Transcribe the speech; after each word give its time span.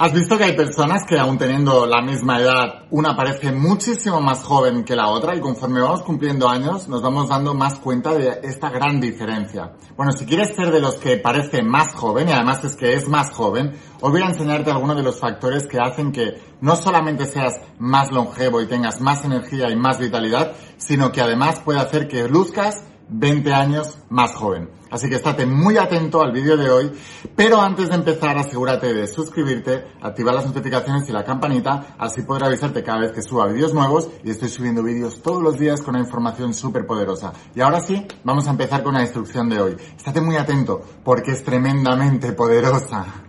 Has 0.00 0.12
visto 0.12 0.38
que 0.38 0.44
hay 0.44 0.54
personas 0.54 1.02
que 1.04 1.18
aún 1.18 1.38
teniendo 1.38 1.84
la 1.84 2.00
misma 2.00 2.38
edad, 2.38 2.84
una 2.90 3.16
parece 3.16 3.50
muchísimo 3.50 4.20
más 4.20 4.44
joven 4.44 4.84
que 4.84 4.94
la 4.94 5.08
otra 5.08 5.34
y 5.34 5.40
conforme 5.40 5.80
vamos 5.80 6.02
cumpliendo 6.02 6.48
años 6.48 6.86
nos 6.86 7.02
vamos 7.02 7.28
dando 7.28 7.52
más 7.52 7.80
cuenta 7.80 8.12
de 8.12 8.38
esta 8.44 8.70
gran 8.70 9.00
diferencia. 9.00 9.72
Bueno, 9.96 10.12
si 10.12 10.24
quieres 10.24 10.54
ser 10.54 10.70
de 10.70 10.78
los 10.78 10.94
que 10.94 11.16
parece 11.16 11.62
más 11.64 11.96
joven 11.96 12.28
y 12.28 12.30
además 12.30 12.62
es 12.62 12.76
que 12.76 12.94
es 12.94 13.08
más 13.08 13.32
joven, 13.32 13.72
hoy 14.00 14.12
voy 14.12 14.22
a 14.22 14.28
enseñarte 14.28 14.70
algunos 14.70 14.96
de 14.96 15.02
los 15.02 15.18
factores 15.18 15.66
que 15.66 15.80
hacen 15.80 16.12
que 16.12 16.40
no 16.60 16.76
solamente 16.76 17.26
seas 17.26 17.54
más 17.80 18.12
longevo 18.12 18.60
y 18.60 18.68
tengas 18.68 19.00
más 19.00 19.24
energía 19.24 19.68
y 19.68 19.74
más 19.74 19.98
vitalidad, 19.98 20.52
sino 20.76 21.10
que 21.10 21.22
además 21.22 21.58
puede 21.58 21.80
hacer 21.80 22.06
que 22.06 22.28
luzcas 22.28 22.84
20 23.10 23.52
años 23.52 23.98
más 24.08 24.34
joven. 24.34 24.70
Así 24.90 25.08
que 25.08 25.16
estate 25.16 25.44
muy 25.44 25.76
atento 25.76 26.22
al 26.22 26.32
vídeo 26.32 26.56
de 26.56 26.70
hoy, 26.70 26.92
pero 27.36 27.60
antes 27.60 27.90
de 27.90 27.96
empezar 27.96 28.38
asegúrate 28.38 28.94
de 28.94 29.06
suscribirte, 29.06 29.84
activar 30.00 30.34
las 30.34 30.46
notificaciones 30.46 31.08
y 31.08 31.12
la 31.12 31.24
campanita, 31.24 31.94
así 31.98 32.22
podré 32.22 32.46
avisarte 32.46 32.82
cada 32.82 33.00
vez 33.00 33.12
que 33.12 33.20
suba 33.20 33.46
vídeos 33.46 33.74
nuevos 33.74 34.08
y 34.24 34.30
estoy 34.30 34.48
subiendo 34.48 34.82
vídeos 34.82 35.20
todos 35.20 35.42
los 35.42 35.58
días 35.58 35.82
con 35.82 35.94
una 35.94 36.04
información 36.04 36.54
súper 36.54 36.86
poderosa. 36.86 37.32
Y 37.54 37.60
ahora 37.60 37.80
sí, 37.80 38.06
vamos 38.24 38.46
a 38.46 38.52
empezar 38.52 38.82
con 38.82 38.94
la 38.94 39.02
instrucción 39.02 39.50
de 39.50 39.60
hoy. 39.60 39.76
Estate 39.96 40.22
muy 40.22 40.36
atento 40.36 40.80
porque 41.04 41.32
es 41.32 41.44
tremendamente 41.44 42.32
poderosa. 42.32 43.27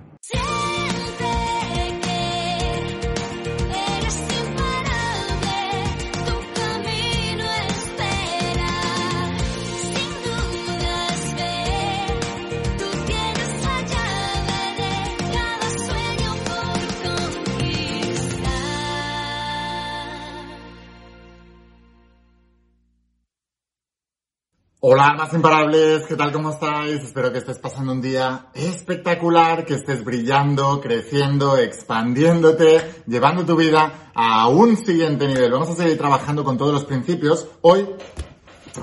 Hola, 24.82 25.14
más 25.14 25.34
imparables, 25.34 26.06
¿qué 26.06 26.16
tal? 26.16 26.32
¿Cómo 26.32 26.52
estáis? 26.52 27.04
Espero 27.04 27.34
que 27.34 27.40
estés 27.40 27.60
pasando 27.60 27.92
un 27.92 28.02
día 28.02 28.46
espectacular, 28.54 29.66
que 29.66 29.74
estés 29.74 30.06
brillando, 30.06 30.80
creciendo, 30.80 31.58
expandiéndote, 31.58 33.04
llevando 33.06 33.46
tu 33.46 33.58
vida 33.58 34.12
a 34.16 34.48
un 34.48 34.78
siguiente 34.78 35.28
nivel. 35.28 35.52
Vamos 35.52 35.68
a 35.68 35.76
seguir 35.76 35.98
trabajando 35.98 36.46
con 36.46 36.58
todos 36.58 36.74
los 36.74 36.86
principios. 36.86 37.46
Hoy 37.60 37.90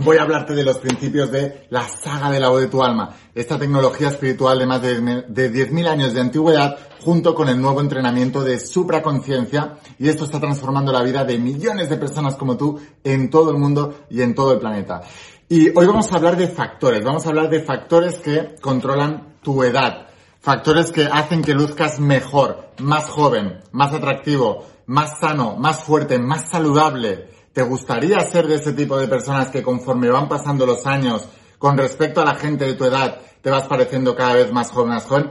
voy 0.01 0.19
a 0.19 0.23
hablarte 0.25 0.55
de 0.55 0.65
los 0.65 0.77
principios 0.77 1.31
de 1.33 1.67
la 1.71 1.89
saga 1.89 2.31
de 2.31 2.41
la 2.41 2.51
voz 2.51 2.61
de 2.61 2.69
tu 2.69 2.83
alma, 2.83 3.17
esta 3.35 3.59
tecnología 3.59 4.09
espiritual 4.09 4.59
de 4.59 4.67
más 4.67 4.83
de 4.83 5.01
10.000 5.01 5.89
años 5.89 6.13
de 6.13 6.21
antigüedad, 6.21 6.77
junto 7.01 7.35
con 7.35 7.49
el 7.49 7.59
nuevo 7.59 7.81
entrenamiento 7.81 8.45
de 8.45 8.61
supraconciencia, 8.61 9.79
y 9.99 10.11
esto 10.11 10.25
está 10.25 10.41
transformando 10.41 10.93
la 10.93 11.03
vida 11.03 11.25
de 11.25 11.39
millones 11.39 11.89
de 11.89 11.97
personas 11.97 12.35
como 12.35 12.59
tú 12.59 12.79
en 13.03 13.31
todo 13.31 13.51
el 13.51 13.57
mundo 13.57 13.95
y 14.11 14.21
en 14.21 14.35
todo 14.35 14.53
el 14.53 14.59
planeta. 14.59 15.01
Y 15.49 15.69
hoy 15.79 15.87
vamos 15.87 16.11
a 16.11 16.17
hablar 16.17 16.37
de 16.37 16.49
factores, 16.49 17.05
vamos 17.05 17.25
a 17.25 17.29
hablar 17.29 17.49
de 17.49 17.63
factores 17.63 18.17
que 18.17 18.57
controlan 18.61 19.37
tu 19.43 19.63
edad, 19.63 20.09
factores 20.41 20.91
que 20.91 21.05
hacen 21.05 21.43
que 21.43 21.55
luzcas 21.55 22.01
mejor, 22.01 22.71
más 22.81 23.05
joven, 23.05 23.61
más 23.71 23.95
atractivo, 23.95 24.67
más 24.87 25.21
sano, 25.21 25.55
más 25.55 25.85
fuerte, 25.85 26.19
más 26.19 26.51
saludable. 26.51 27.31
¿Te 27.53 27.63
gustaría 27.63 28.19
ser 28.23 28.49
de 28.49 28.57
ese 28.57 28.73
tipo 28.73 28.99
de 28.99 29.07
personas 29.07 29.51
que 29.51 29.63
conforme 29.63 30.11
van 30.11 30.29
pasando 30.29 30.67
los 30.67 30.85
años, 30.85 31.29
con 31.59 31.79
respecto 31.79 32.21
a 32.21 32.25
la 32.25 32.35
gente 32.35 32.65
de 32.65 32.75
tu 32.75 32.85
edad, 32.85 33.21
te 33.41 33.49
vas 33.49 33.69
pareciendo 33.69 34.17
cada 34.17 34.35
vez 34.35 34.53
más 34.53 34.73
joven, 34.73 34.89
más 34.89 35.05
joven? 35.05 35.31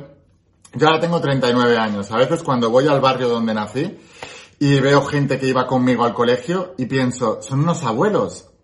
Yo 0.75 0.87
ahora 0.87 1.01
tengo 1.01 1.19
39 1.19 1.77
años. 1.77 2.09
A 2.11 2.17
veces 2.19 2.41
cuando 2.41 2.69
voy 2.69 2.87
al 2.87 3.01
barrio 3.01 3.27
donde 3.27 3.53
nací 3.53 3.99
y 4.59 4.79
veo 4.79 5.01
gente 5.01 5.37
que 5.37 5.47
iba 5.47 5.67
conmigo 5.67 6.05
al 6.05 6.13
colegio 6.13 6.73
y 6.77 6.85
pienso, 6.85 7.41
son 7.41 7.63
unos 7.63 7.83
abuelos 7.83 8.54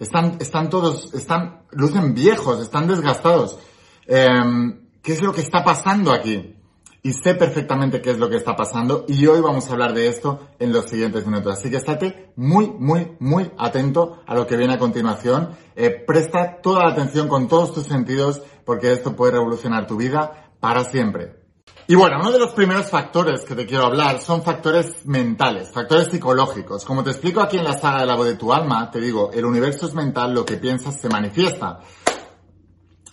están, 0.00 0.38
están 0.40 0.70
todos, 0.70 1.12
están, 1.14 1.62
lucen 1.70 2.14
viejos, 2.14 2.60
están 2.60 2.88
desgastados. 2.88 3.58
Em, 4.06 4.80
¿Qué 5.02 5.12
es 5.12 5.22
lo 5.22 5.32
que 5.32 5.42
está 5.42 5.62
pasando 5.62 6.12
aquí? 6.12 6.56
Y 7.02 7.12
sé 7.12 7.34
perfectamente 7.34 8.02
qué 8.02 8.10
es 8.10 8.18
lo 8.18 8.28
que 8.28 8.36
está 8.36 8.56
pasando 8.56 9.06
y 9.08 9.26
hoy 9.26 9.40
vamos 9.40 9.68
a 9.68 9.72
hablar 9.72 9.94
de 9.94 10.08
esto 10.08 10.48
en 10.58 10.72
los 10.72 10.86
siguientes 10.86 11.26
minutos. 11.26 11.58
Así 11.58 11.70
que 11.70 11.76
estate 11.76 12.32
muy, 12.36 12.70
muy, 12.70 13.16
muy 13.20 13.50
atento 13.56 14.20
a 14.26 14.34
lo 14.34 14.46
que 14.46 14.56
viene 14.56 14.74
a 14.74 14.78
continuación. 14.78 15.50
Eh, 15.76 15.90
presta 15.90 16.60
toda 16.60 16.84
la 16.84 16.92
atención 16.92 17.28
con 17.28 17.48
todos 17.48 17.72
tus 17.72 17.86
sentidos 17.86 18.42
porque 18.66 18.92
esto 18.92 19.16
puede 19.16 19.32
revolucionar 19.32 19.86
tu 19.86 19.96
vida 19.96 20.50
para 20.60 20.84
siempre. 20.84 21.39
Y 21.86 21.94
bueno, 21.94 22.18
uno 22.20 22.30
de 22.30 22.38
los 22.38 22.52
primeros 22.52 22.88
factores 22.88 23.44
que 23.44 23.54
te 23.54 23.66
quiero 23.66 23.86
hablar 23.86 24.20
son 24.20 24.42
factores 24.42 25.04
mentales, 25.06 25.70
factores 25.70 26.08
psicológicos. 26.08 26.84
Como 26.84 27.02
te 27.02 27.10
explico 27.10 27.40
aquí 27.40 27.58
en 27.58 27.64
la 27.64 27.78
saga 27.78 28.00
de 28.00 28.06
la 28.06 28.14
voz 28.14 28.26
de 28.26 28.36
tu 28.36 28.52
alma, 28.52 28.90
te 28.90 29.00
digo, 29.00 29.30
el 29.32 29.44
universo 29.44 29.86
es 29.86 29.94
mental, 29.94 30.32
lo 30.32 30.44
que 30.44 30.56
piensas 30.56 31.00
se 31.00 31.08
manifiesta. 31.08 31.80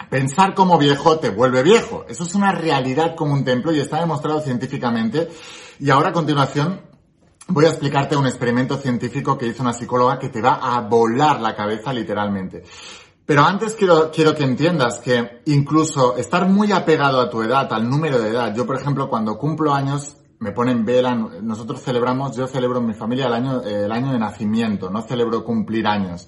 Pensar 0.10 0.54
como 0.54 0.78
viejo 0.78 1.18
te 1.20 1.30
vuelve 1.30 1.64
viejo. 1.64 2.06
Eso 2.08 2.24
es 2.24 2.36
una 2.36 2.52
realidad 2.52 3.16
como 3.16 3.34
un 3.34 3.44
templo 3.44 3.74
y 3.74 3.80
está 3.80 4.00
demostrado 4.00 4.40
científicamente. 4.42 5.28
Y 5.80 5.90
ahora 5.90 6.10
a 6.10 6.14
continuación 6.14 6.82
voy 7.48 7.66
a 7.66 7.70
explicarte 7.70 8.16
un 8.16 8.28
experimento 8.28 8.78
científico 8.78 9.38
que 9.38 9.48
hizo 9.48 9.64
una 9.64 9.74
psicóloga 9.74 10.20
que 10.20 10.30
te 10.30 10.42
va 10.42 10.60
a 10.62 10.82
volar 10.82 11.42
la 11.42 11.56
cabeza 11.56 11.92
literalmente. 11.92 12.64
Pero 13.28 13.44
antes 13.44 13.76
quiero, 13.76 14.10
quiero 14.10 14.34
que 14.34 14.46
entiendas 14.46 15.00
que 15.00 15.42
incluso 15.48 16.16
estar 16.16 16.48
muy 16.48 16.72
apegado 16.72 17.20
a 17.20 17.30
tu 17.30 17.42
edad, 17.42 17.68
al 17.74 17.90
número 17.90 18.20
de 18.20 18.30
edad, 18.30 18.56
yo 18.56 18.66
por 18.66 18.78
ejemplo 18.78 19.10
cuando 19.10 19.38
cumplo 19.38 19.74
años 19.74 20.16
me 20.40 20.54
ponen 20.54 20.86
vela, 20.86 21.14
nosotros 21.14 21.84
celebramos, 21.84 22.38
yo 22.38 22.48
celebro 22.48 22.80
en 22.80 22.86
mi 22.86 22.94
familia 22.94 23.26
el 23.26 23.34
año, 23.34 23.62
el 23.64 23.92
año 23.92 24.14
de 24.14 24.20
nacimiento, 24.20 24.90
no 24.90 25.02
celebro 25.02 25.44
cumplir 25.44 25.88
años. 25.88 26.26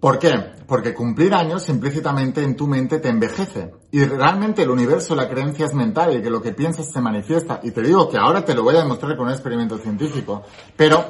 ¿Por 0.00 0.18
qué? 0.18 0.32
Porque 0.66 0.92
cumplir 0.92 1.32
años 1.32 1.68
implícitamente 1.68 2.42
en 2.42 2.56
tu 2.56 2.66
mente 2.66 2.98
te 2.98 3.08
envejece. 3.08 3.72
Y 3.92 4.04
realmente 4.04 4.62
el 4.62 4.70
universo, 4.70 5.14
la 5.14 5.28
creencia 5.28 5.66
es 5.66 5.74
mental 5.74 6.16
y 6.16 6.22
que 6.22 6.30
lo 6.30 6.42
que 6.42 6.52
piensas 6.52 6.90
se 6.92 7.00
manifiesta. 7.00 7.60
Y 7.62 7.70
te 7.70 7.82
digo 7.82 8.08
que 8.08 8.18
ahora 8.18 8.44
te 8.44 8.54
lo 8.54 8.64
voy 8.64 8.74
a 8.74 8.80
demostrar 8.80 9.16
con 9.16 9.26
un 9.26 9.32
experimento 9.32 9.78
científico. 9.78 10.42
Pero 10.76 11.04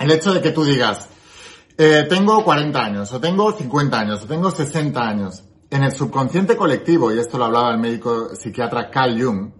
el 0.00 0.10
hecho 0.10 0.32
de 0.32 0.40
que 0.40 0.50
tú 0.50 0.64
digas, 0.64 1.08
eh, 1.80 2.06
tengo 2.08 2.42
40 2.42 2.84
años, 2.84 3.12
o 3.12 3.20
tengo 3.20 3.52
50 3.52 4.00
años, 4.00 4.24
o 4.24 4.26
tengo 4.26 4.50
60 4.50 5.00
años. 5.00 5.44
En 5.70 5.84
el 5.84 5.92
subconsciente 5.92 6.56
colectivo, 6.56 7.12
y 7.12 7.20
esto 7.20 7.38
lo 7.38 7.44
hablaba 7.44 7.70
el 7.70 7.78
médico 7.78 8.34
psiquiatra 8.34 8.90
Carl 8.90 9.22
Jung, 9.22 9.52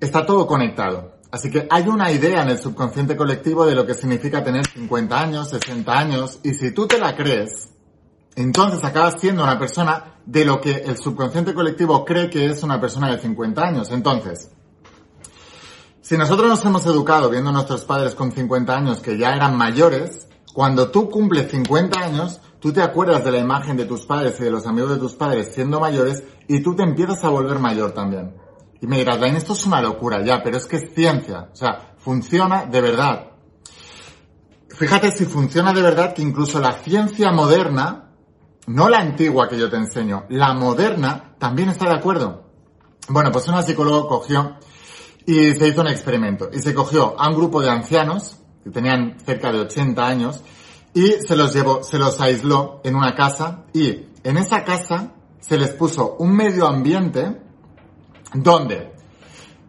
está 0.00 0.26
todo 0.26 0.48
conectado. 0.48 1.14
Así 1.30 1.52
que 1.52 1.68
hay 1.70 1.86
una 1.86 2.10
idea 2.10 2.42
en 2.42 2.48
el 2.48 2.58
subconsciente 2.58 3.16
colectivo 3.16 3.64
de 3.66 3.76
lo 3.76 3.86
que 3.86 3.94
significa 3.94 4.42
tener 4.42 4.66
50 4.66 5.20
años, 5.20 5.48
60 5.50 5.96
años, 5.96 6.40
y 6.42 6.54
si 6.54 6.72
tú 6.72 6.88
te 6.88 6.98
la 6.98 7.14
crees, 7.14 7.70
entonces 8.34 8.82
acabas 8.82 9.20
siendo 9.20 9.44
una 9.44 9.56
persona 9.56 10.16
de 10.26 10.44
lo 10.44 10.60
que 10.60 10.72
el 10.72 10.98
subconsciente 10.98 11.54
colectivo 11.54 12.04
cree 12.04 12.30
que 12.30 12.46
es 12.46 12.64
una 12.64 12.80
persona 12.80 13.12
de 13.12 13.18
50 13.20 13.62
años. 13.62 13.92
Entonces, 13.92 14.50
si 16.00 16.16
nosotros 16.18 16.48
nos 16.48 16.64
hemos 16.64 16.84
educado 16.86 17.30
viendo 17.30 17.50
a 17.50 17.52
nuestros 17.52 17.84
padres 17.84 18.16
con 18.16 18.32
50 18.32 18.76
años 18.76 18.98
que 18.98 19.16
ya 19.16 19.36
eran 19.36 19.56
mayores, 19.56 20.26
cuando 20.54 20.88
tú 20.92 21.10
cumples 21.10 21.50
50 21.50 21.98
años, 21.98 22.40
tú 22.60 22.72
te 22.72 22.80
acuerdas 22.80 23.24
de 23.24 23.32
la 23.32 23.38
imagen 23.38 23.76
de 23.76 23.86
tus 23.86 24.06
padres 24.06 24.38
y 24.38 24.44
de 24.44 24.52
los 24.52 24.64
amigos 24.68 24.90
de 24.90 24.98
tus 24.98 25.14
padres 25.16 25.52
siendo 25.52 25.80
mayores 25.80 26.22
y 26.46 26.62
tú 26.62 26.76
te 26.76 26.84
empiezas 26.84 27.24
a 27.24 27.28
volver 27.28 27.58
mayor 27.58 27.90
también. 27.90 28.36
Y 28.80 28.86
me 28.86 28.98
dirás, 28.98 29.18
Lain, 29.18 29.34
esto 29.34 29.54
es 29.54 29.66
una 29.66 29.82
locura 29.82 30.24
ya, 30.24 30.44
pero 30.44 30.56
es 30.56 30.66
que 30.66 30.76
es 30.76 30.94
ciencia. 30.94 31.48
O 31.52 31.56
sea, 31.56 31.96
funciona 31.98 32.66
de 32.66 32.80
verdad. 32.80 33.32
Fíjate 34.68 35.10
si 35.10 35.24
funciona 35.26 35.72
de 35.72 35.82
verdad 35.82 36.14
que 36.14 36.22
incluso 36.22 36.60
la 36.60 36.74
ciencia 36.74 37.32
moderna, 37.32 38.12
no 38.68 38.88
la 38.88 38.98
antigua 38.98 39.48
que 39.48 39.58
yo 39.58 39.68
te 39.68 39.76
enseño, 39.76 40.26
la 40.28 40.54
moderna 40.54 41.34
también 41.40 41.70
está 41.70 41.86
de 41.86 41.96
acuerdo. 41.96 42.44
Bueno, 43.08 43.32
pues 43.32 43.48
una 43.48 43.62
psicóloga 43.62 44.06
cogió 44.06 44.56
y 45.26 45.50
se 45.50 45.66
hizo 45.66 45.80
un 45.80 45.88
experimento. 45.88 46.48
Y 46.52 46.60
se 46.60 46.72
cogió 46.72 47.18
a 47.18 47.28
un 47.28 47.34
grupo 47.34 47.60
de 47.60 47.70
ancianos 47.70 48.38
que 48.64 48.70
tenían 48.70 49.16
cerca 49.24 49.52
de 49.52 49.60
80 49.60 50.06
años, 50.06 50.42
y 50.94 51.12
se 51.26 51.36
los 51.36 51.52
llevó, 51.54 51.82
se 51.82 51.98
los 51.98 52.20
aisló 52.20 52.80
en 52.84 52.96
una 52.96 53.14
casa 53.14 53.64
y 53.72 54.06
en 54.22 54.36
esa 54.38 54.64
casa 54.64 55.12
se 55.40 55.58
les 55.58 55.70
puso 55.70 56.16
un 56.18 56.34
medio 56.34 56.66
ambiente 56.66 57.40
donde 58.32 58.92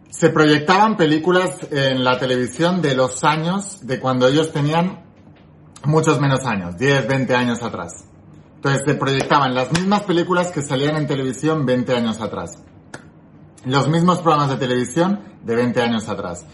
se 0.08 0.30
proyectaban 0.30 0.96
películas 0.96 1.58
en 1.70 2.02
la 2.02 2.18
televisión 2.18 2.80
de 2.80 2.94
los 2.94 3.22
años 3.24 3.86
de 3.86 4.00
cuando 4.00 4.28
ellos 4.28 4.52
tenían 4.52 5.04
muchos 5.84 6.20
menos 6.20 6.46
años, 6.46 6.78
10, 6.78 7.06
20 7.06 7.34
años 7.34 7.62
atrás. 7.62 8.06
Entonces 8.54 8.82
se 8.86 8.94
proyectaban 8.94 9.54
las 9.54 9.70
mismas 9.72 10.02
películas 10.04 10.50
que 10.50 10.62
salían 10.62 10.96
en 10.96 11.06
televisión 11.06 11.66
20 11.66 11.94
años 11.94 12.20
atrás. 12.20 12.58
Los 13.64 13.88
mismos 13.88 14.20
programas 14.20 14.48
de 14.50 14.56
televisión 14.56 15.20
de 15.42 15.54
20 15.54 15.82
años 15.82 16.08
atrás. 16.08 16.46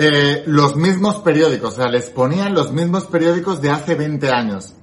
Eh, 0.00 0.44
los 0.46 0.76
mismos 0.76 1.16
periódicos, 1.16 1.74
o 1.74 1.76
sea, 1.76 1.88
les 1.88 2.08
ponían 2.10 2.54
los 2.54 2.72
mismos 2.72 3.06
periódicos 3.06 3.60
de 3.60 3.70
hace 3.70 3.96
20 3.96 4.30
años. 4.30 4.76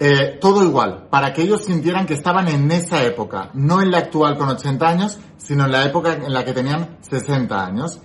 Eh, 0.00 0.36
todo 0.40 0.64
igual, 0.64 1.06
para 1.10 1.32
que 1.32 1.42
ellos 1.42 1.62
sintieran 1.64 2.06
que 2.06 2.14
estaban 2.14 2.48
en 2.48 2.68
esa 2.72 3.04
época, 3.04 3.50
no 3.54 3.80
en 3.80 3.92
la 3.92 3.98
actual 3.98 4.36
con 4.36 4.48
80 4.48 4.88
años, 4.88 5.20
sino 5.36 5.66
en 5.66 5.70
la 5.70 5.84
época 5.84 6.14
en 6.14 6.32
la 6.32 6.44
que 6.44 6.52
tenían 6.52 6.98
60 7.02 7.64
años. 7.64 8.00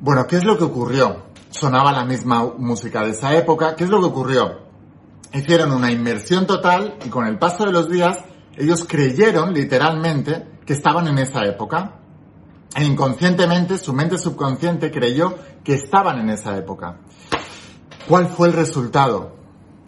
Bueno, 0.00 0.26
¿qué 0.26 0.36
es 0.36 0.44
lo 0.44 0.58
que 0.58 0.64
ocurrió? 0.64 1.28
Sonaba 1.48 1.92
la 1.92 2.04
misma 2.04 2.44
música 2.58 3.02
de 3.02 3.12
esa 3.12 3.34
época. 3.34 3.74
¿Qué 3.74 3.84
es 3.84 3.90
lo 3.90 4.00
que 4.00 4.06
ocurrió? 4.06 4.66
Hicieron 5.32 5.72
una 5.72 5.90
inmersión 5.90 6.46
total 6.46 6.98
y 7.06 7.08
con 7.08 7.26
el 7.26 7.38
paso 7.38 7.64
de 7.64 7.72
los 7.72 7.88
días 7.88 8.18
ellos 8.58 8.84
creyeron 8.86 9.54
literalmente 9.54 10.46
que 10.66 10.74
estaban 10.74 11.08
en 11.08 11.16
esa 11.16 11.42
época. 11.46 12.02
Inconscientemente 12.80 13.78
su 13.78 13.92
mente 13.92 14.18
subconsciente 14.18 14.90
creyó 14.90 15.36
que 15.62 15.74
estaban 15.74 16.18
en 16.18 16.30
esa 16.30 16.56
época. 16.56 16.98
¿Cuál 18.08 18.28
fue 18.28 18.48
el 18.48 18.54
resultado? 18.54 19.36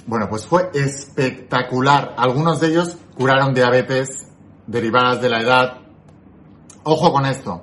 Bueno, 0.06 0.29
pues 0.29 0.47
fue 0.47 0.71
espectacular. 0.73 2.15
Algunos 2.17 2.61
de 2.61 2.69
ellos 2.69 2.97
curaron 3.17 3.55
diabetes 3.55 4.29
derivadas 4.67 5.21
de 5.21 5.29
la 5.29 5.41
edad. 5.41 5.79
Ojo 6.85 7.12
con 7.12 7.27
esto. 7.27 7.62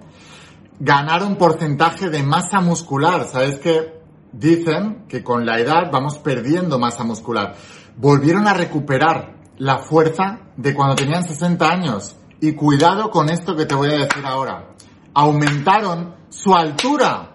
Ganaron 0.79 1.37
porcentaje 1.37 2.09
de 2.09 2.21
masa 2.21 2.59
muscular. 2.59 3.25
¿Sabes 3.25 3.59
qué? 3.59 4.01
Dicen 4.33 5.05
que 5.07 5.23
con 5.23 5.45
la 5.45 5.59
edad 5.59 5.89
vamos 5.91 6.17
perdiendo 6.17 6.79
masa 6.79 7.05
muscular. 7.05 7.55
Volvieron 7.95 8.47
a 8.47 8.53
recuperar 8.53 9.35
la 9.57 9.79
fuerza 9.79 10.39
de 10.57 10.73
cuando 10.73 10.95
tenían 10.95 11.23
60 11.23 11.65
años. 11.65 12.17
Y 12.41 12.53
cuidado 12.53 13.09
con 13.09 13.29
esto 13.29 13.55
que 13.55 13.65
te 13.65 13.75
voy 13.75 13.89
a 13.89 13.99
decir 13.99 14.25
ahora. 14.25 14.73
Aumentaron 15.13 16.15
su 16.29 16.53
altura 16.55 17.33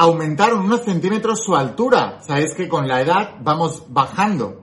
aumentaron 0.00 0.60
unos 0.60 0.80
centímetros 0.80 1.44
su 1.44 1.54
altura. 1.54 2.22
Sabéis 2.22 2.54
que 2.54 2.70
con 2.70 2.88
la 2.88 3.02
edad 3.02 3.34
vamos 3.42 3.84
bajando. 3.90 4.62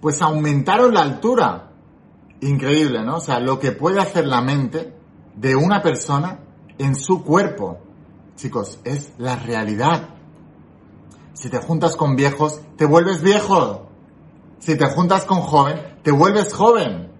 Pues 0.00 0.22
aumentaron 0.22 0.94
la 0.94 1.00
altura. 1.00 1.72
Increíble, 2.40 3.02
¿no? 3.04 3.16
O 3.16 3.20
sea, 3.20 3.40
lo 3.40 3.58
que 3.58 3.72
puede 3.72 4.00
hacer 4.00 4.28
la 4.28 4.40
mente 4.42 4.94
de 5.34 5.56
una 5.56 5.82
persona 5.82 6.38
en 6.78 6.94
su 6.94 7.24
cuerpo. 7.24 7.80
Chicos, 8.36 8.78
es 8.84 9.12
la 9.18 9.34
realidad. 9.34 10.10
Si 11.32 11.50
te 11.50 11.58
juntas 11.58 11.96
con 11.96 12.14
viejos, 12.14 12.60
te 12.76 12.84
vuelves 12.84 13.22
viejo. 13.22 13.88
Si 14.60 14.78
te 14.78 14.86
juntas 14.86 15.24
con 15.24 15.40
joven, 15.40 15.98
te 16.04 16.12
vuelves 16.12 16.54
joven. 16.54 17.10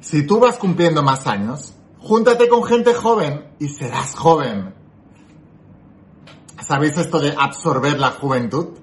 Si 0.00 0.26
tú 0.26 0.40
vas 0.40 0.58
cumpliendo 0.58 1.04
más 1.04 1.28
años, 1.28 1.72
júntate 2.02 2.48
con 2.48 2.64
gente 2.64 2.94
joven 2.94 3.54
y 3.58 3.68
serás 3.68 4.14
joven. 4.16 4.74
¿Sabéis 6.60 6.98
esto 6.98 7.20
de 7.20 7.34
absorber 7.38 7.98
la 7.98 8.10
juventud? 8.10 8.78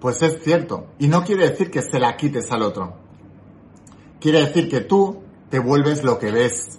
Pues 0.00 0.22
es 0.22 0.42
cierto. 0.42 0.86
Y 0.98 1.08
no 1.08 1.24
quiere 1.24 1.48
decir 1.48 1.70
que 1.70 1.82
se 1.82 1.98
la 1.98 2.16
quites 2.16 2.50
al 2.52 2.62
otro. 2.62 2.98
Quiere 4.20 4.40
decir 4.40 4.68
que 4.68 4.80
tú 4.80 5.22
te 5.50 5.58
vuelves 5.58 6.04
lo 6.04 6.18
que 6.18 6.30
ves. 6.30 6.78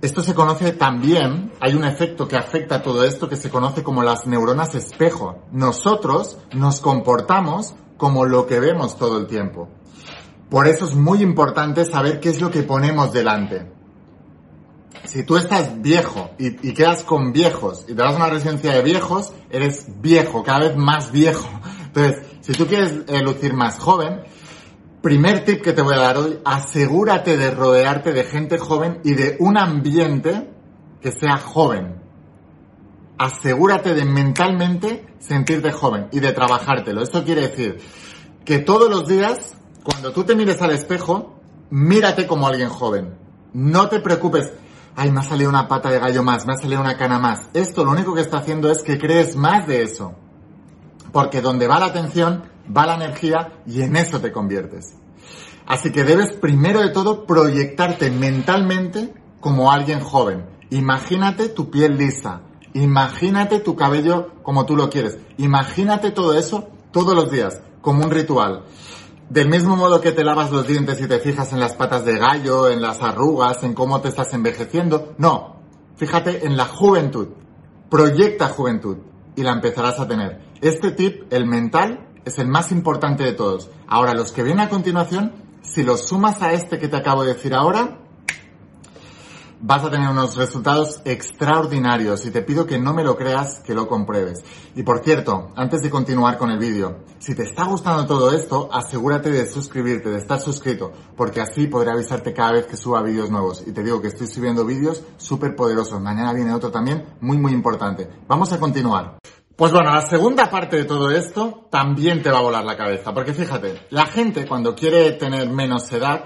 Esto 0.00 0.20
se 0.20 0.34
conoce 0.34 0.72
también, 0.72 1.52
hay 1.60 1.74
un 1.74 1.84
efecto 1.84 2.26
que 2.26 2.36
afecta 2.36 2.76
a 2.76 2.82
todo 2.82 3.04
esto 3.04 3.28
que 3.28 3.36
se 3.36 3.50
conoce 3.50 3.84
como 3.84 4.02
las 4.02 4.26
neuronas 4.26 4.74
espejo. 4.74 5.44
Nosotros 5.52 6.38
nos 6.52 6.80
comportamos 6.80 7.74
como 7.96 8.24
lo 8.24 8.46
que 8.46 8.58
vemos 8.58 8.96
todo 8.98 9.18
el 9.18 9.28
tiempo. 9.28 9.68
Por 10.50 10.66
eso 10.66 10.86
es 10.86 10.96
muy 10.96 11.22
importante 11.22 11.84
saber 11.84 12.18
qué 12.18 12.30
es 12.30 12.40
lo 12.40 12.50
que 12.50 12.64
ponemos 12.64 13.12
delante 13.12 13.71
si 15.04 15.24
tú 15.24 15.36
estás 15.36 15.82
viejo 15.82 16.30
y, 16.38 16.72
quedas 16.72 17.02
con 17.04 17.32
viejos 17.32 17.84
y 17.88 17.94
te 17.94 18.02
vas 18.02 18.16
una 18.16 18.28
residencia 18.28 18.72
de 18.72 18.82
viejos, 18.82 19.32
eres 19.50 19.86
viejo, 20.00 20.42
cada 20.42 20.60
vez 20.60 20.76
más 20.76 21.12
viejo. 21.12 21.48
Entonces, 21.86 22.26
si 22.40 22.52
tú 22.52 22.66
quieres 22.66 23.00
eh, 23.08 23.20
lucir 23.20 23.52
más 23.54 23.78
joven, 23.78 24.22
primer 25.02 25.44
tip 25.44 25.62
que 25.62 25.72
te 25.72 25.82
voy 25.82 25.94
a 25.94 26.00
dar 26.00 26.18
hoy, 26.18 26.38
asegúrate 26.44 27.36
de 27.36 27.50
rodearte 27.50 28.12
de 28.12 28.24
gente 28.24 28.58
joven 28.58 29.00
y 29.04 29.14
de 29.14 29.36
un 29.40 29.58
ambiente 29.58 30.50
que 31.00 31.12
sea 31.12 31.36
joven. 31.36 32.00
Asegúrate 33.18 33.94
de 33.94 34.04
mentalmente 34.04 35.06
sentirte 35.18 35.70
joven 35.72 36.08
y 36.12 36.20
de 36.20 36.32
trabajártelo. 36.32 37.02
Esto 37.02 37.24
quiere 37.24 37.48
decir 37.48 37.78
que 38.44 38.58
todos 38.58 38.90
los 38.90 39.06
días, 39.06 39.56
cuando 39.82 40.12
tú 40.12 40.24
te 40.24 40.34
mires 40.34 40.60
al 40.62 40.70
espejo, 40.70 41.40
mírate 41.70 42.26
como 42.26 42.46
alguien 42.46 42.68
joven. 42.68 43.14
No 43.52 43.88
te 43.88 44.00
preocupes 44.00 44.52
ay, 44.96 45.10
me 45.10 45.20
ha 45.20 45.24
salido 45.24 45.48
una 45.48 45.68
pata 45.68 45.90
de 45.90 45.98
gallo 45.98 46.22
más, 46.22 46.46
me 46.46 46.52
ha 46.54 46.56
salido 46.56 46.80
una 46.80 46.96
cana 46.96 47.18
más. 47.18 47.48
Esto 47.54 47.84
lo 47.84 47.92
único 47.92 48.14
que 48.14 48.20
está 48.20 48.38
haciendo 48.38 48.70
es 48.70 48.82
que 48.82 48.98
crees 48.98 49.36
más 49.36 49.66
de 49.66 49.82
eso. 49.82 50.14
Porque 51.12 51.40
donde 51.40 51.66
va 51.66 51.78
la 51.78 51.86
atención, 51.86 52.44
va 52.74 52.86
la 52.86 52.94
energía 52.94 53.60
y 53.66 53.82
en 53.82 53.96
eso 53.96 54.20
te 54.20 54.32
conviertes. 54.32 54.96
Así 55.66 55.92
que 55.92 56.04
debes 56.04 56.32
primero 56.36 56.80
de 56.80 56.90
todo 56.90 57.24
proyectarte 57.26 58.10
mentalmente 58.10 59.14
como 59.40 59.70
alguien 59.70 60.00
joven. 60.00 60.46
Imagínate 60.70 61.48
tu 61.48 61.70
piel 61.70 61.96
lisa. 61.96 62.42
Imagínate 62.74 63.60
tu 63.60 63.76
cabello 63.76 64.30
como 64.42 64.64
tú 64.64 64.76
lo 64.76 64.88
quieres. 64.88 65.18
Imagínate 65.36 66.10
todo 66.10 66.38
eso 66.38 66.68
todos 66.90 67.14
los 67.14 67.30
días, 67.30 67.60
como 67.80 68.04
un 68.04 68.10
ritual. 68.10 68.64
Del 69.32 69.48
mismo 69.48 69.76
modo 69.76 70.02
que 70.02 70.12
te 70.12 70.24
lavas 70.24 70.50
los 70.50 70.66
dientes 70.66 71.00
y 71.00 71.08
te 71.08 71.18
fijas 71.18 71.54
en 71.54 71.60
las 71.60 71.74
patas 71.74 72.04
de 72.04 72.18
gallo, 72.18 72.68
en 72.68 72.82
las 72.82 73.00
arrugas, 73.00 73.62
en 73.62 73.72
cómo 73.72 73.98
te 74.02 74.10
estás 74.10 74.34
envejeciendo, 74.34 75.14
no. 75.16 75.56
Fíjate 75.96 76.46
en 76.46 76.54
la 76.54 76.66
juventud. 76.66 77.28
Proyecta 77.88 78.48
juventud 78.48 78.98
y 79.34 79.42
la 79.42 79.52
empezarás 79.52 79.98
a 80.00 80.06
tener. 80.06 80.42
Este 80.60 80.90
tip, 80.90 81.32
el 81.32 81.46
mental, 81.46 82.10
es 82.26 82.38
el 82.38 82.48
más 82.48 82.72
importante 82.72 83.24
de 83.24 83.32
todos. 83.32 83.70
Ahora, 83.86 84.12
los 84.12 84.32
que 84.32 84.42
vienen 84.42 84.66
a 84.66 84.68
continuación, 84.68 85.32
si 85.62 85.82
los 85.82 86.06
sumas 86.06 86.42
a 86.42 86.52
este 86.52 86.78
que 86.78 86.88
te 86.88 86.98
acabo 86.98 87.24
de 87.24 87.32
decir 87.32 87.54
ahora, 87.54 88.01
vas 89.62 89.84
a 89.84 89.90
tener 89.90 90.10
unos 90.10 90.36
resultados 90.36 91.00
extraordinarios 91.04 92.26
y 92.26 92.32
te 92.32 92.42
pido 92.42 92.66
que 92.66 92.78
no 92.78 92.92
me 92.92 93.04
lo 93.04 93.16
creas, 93.16 93.60
que 93.60 93.74
lo 93.74 93.86
compruebes. 93.86 94.40
Y 94.74 94.82
por 94.82 95.04
cierto, 95.04 95.52
antes 95.54 95.82
de 95.82 95.90
continuar 95.90 96.36
con 96.36 96.50
el 96.50 96.58
vídeo, 96.58 97.04
si 97.18 97.34
te 97.34 97.44
está 97.44 97.64
gustando 97.64 98.04
todo 98.06 98.32
esto, 98.32 98.68
asegúrate 98.72 99.30
de 99.30 99.46
suscribirte, 99.46 100.10
de 100.10 100.18
estar 100.18 100.40
suscrito, 100.40 100.92
porque 101.16 101.40
así 101.40 101.68
podré 101.68 101.92
avisarte 101.92 102.34
cada 102.34 102.52
vez 102.52 102.66
que 102.66 102.76
suba 102.76 103.02
vídeos 103.02 103.30
nuevos. 103.30 103.62
Y 103.64 103.72
te 103.72 103.84
digo 103.84 104.02
que 104.02 104.08
estoy 104.08 104.26
subiendo 104.26 104.66
vídeos 104.66 105.04
súper 105.16 105.54
poderosos. 105.54 106.00
Mañana 106.00 106.32
viene 106.32 106.52
otro 106.52 106.72
también 106.72 107.04
muy 107.20 107.38
muy 107.38 107.52
importante. 107.52 108.08
Vamos 108.26 108.52
a 108.52 108.58
continuar. 108.58 109.18
Pues 109.54 109.70
bueno, 109.70 109.92
la 109.92 110.00
segunda 110.00 110.50
parte 110.50 110.76
de 110.76 110.84
todo 110.84 111.10
esto 111.10 111.68
también 111.70 112.22
te 112.22 112.30
va 112.30 112.38
a 112.38 112.42
volar 112.42 112.64
la 112.64 112.76
cabeza, 112.76 113.14
porque 113.14 113.32
fíjate, 113.32 113.82
la 113.90 114.06
gente 114.06 114.46
cuando 114.46 114.74
quiere 114.74 115.12
tener 115.12 115.48
menos 115.50 115.92
edad, 115.92 116.24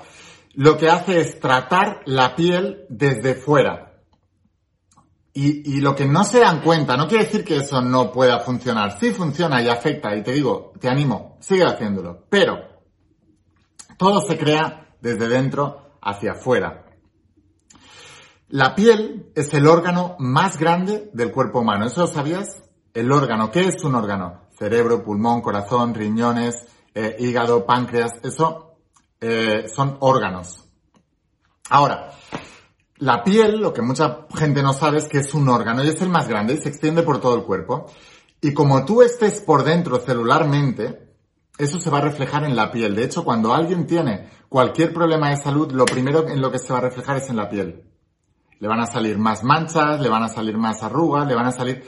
lo 0.56 0.78
que 0.78 0.88
hace 0.88 1.20
es 1.20 1.38
tratar 1.38 2.00
la 2.06 2.34
piel 2.34 2.86
desde 2.88 3.34
fuera. 3.34 3.82
Y, 5.38 5.82
lo 5.82 5.94
que 5.94 6.06
no 6.06 6.24
se 6.24 6.40
dan 6.40 6.62
cuenta, 6.62 6.96
no 6.96 7.06
quiere 7.06 7.24
decir 7.24 7.44
que 7.44 7.58
eso 7.58 7.82
no 7.82 8.10
pueda 8.10 8.40
funcionar. 8.40 8.98
Sí 8.98 9.10
funciona 9.10 9.62
y 9.62 9.68
afecta, 9.68 10.16
y 10.16 10.22
te 10.22 10.32
digo, 10.32 10.72
te 10.80 10.88
animo, 10.88 11.36
sigue 11.40 11.64
haciéndolo. 11.64 12.24
Pero 12.30 12.56
todo 13.98 14.22
se 14.22 14.38
crea 14.38 14.96
desde 15.02 15.28
dentro 15.28 15.98
hacia 16.00 16.32
afuera. 16.32 16.86
La 18.48 18.74
piel 18.74 19.30
es 19.34 19.52
el 19.52 19.66
órgano 19.66 20.16
más 20.18 20.56
grande 20.58 21.10
del 21.12 21.32
cuerpo 21.32 21.60
humano. 21.60 21.84
¿Eso 21.84 22.00
lo 22.00 22.06
sabías? 22.06 22.62
El 22.94 23.12
órgano. 23.12 23.50
¿Qué 23.50 23.66
es 23.66 23.84
un 23.84 23.94
órgano? 23.94 24.48
Cerebro, 24.58 25.04
pulmón, 25.04 25.42
corazón, 25.42 25.92
riñones, 25.92 26.64
eh, 26.94 27.14
hígado, 27.18 27.66
páncreas. 27.66 28.12
Eso 28.22 28.65
eh, 29.20 29.66
son 29.68 29.96
órganos. 30.00 30.64
Ahora, 31.68 32.12
la 32.98 33.22
piel, 33.22 33.60
lo 33.60 33.72
que 33.72 33.82
mucha 33.82 34.26
gente 34.34 34.62
no 34.62 34.72
sabe 34.72 34.98
es 34.98 35.04
que 35.08 35.18
es 35.18 35.34
un 35.34 35.48
órgano 35.48 35.84
y 35.84 35.88
es 35.88 36.00
el 36.00 36.08
más 36.08 36.28
grande 36.28 36.54
y 36.54 36.58
se 36.58 36.68
extiende 36.68 37.02
por 37.02 37.20
todo 37.20 37.36
el 37.36 37.42
cuerpo. 37.42 37.86
Y 38.40 38.54
como 38.54 38.84
tú 38.84 39.02
estés 39.02 39.40
por 39.40 39.64
dentro 39.64 39.98
celularmente, 39.98 41.14
eso 41.58 41.80
se 41.80 41.90
va 41.90 41.98
a 41.98 42.02
reflejar 42.02 42.44
en 42.44 42.56
la 42.56 42.70
piel. 42.70 42.94
De 42.94 43.04
hecho, 43.04 43.24
cuando 43.24 43.54
alguien 43.54 43.86
tiene 43.86 44.28
cualquier 44.48 44.92
problema 44.92 45.30
de 45.30 45.36
salud, 45.36 45.72
lo 45.72 45.84
primero 45.84 46.28
en 46.28 46.40
lo 46.40 46.50
que 46.50 46.58
se 46.58 46.72
va 46.72 46.78
a 46.78 46.82
reflejar 46.82 47.16
es 47.16 47.28
en 47.28 47.36
la 47.36 47.48
piel. 47.48 47.84
Le 48.58 48.68
van 48.68 48.80
a 48.80 48.86
salir 48.86 49.18
más 49.18 49.42
manchas, 49.42 50.00
le 50.00 50.08
van 50.08 50.22
a 50.22 50.28
salir 50.28 50.56
más 50.56 50.82
arrugas, 50.82 51.26
le 51.26 51.34
van 51.34 51.46
a 51.46 51.52
salir... 51.52 51.84